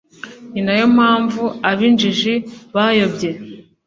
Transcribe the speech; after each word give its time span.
ni 0.51 0.61
na 0.65 0.73
yo 0.79 0.85
mpamvu 0.95 1.43
ab'injiji 1.69 2.33
bayobye 2.73 3.29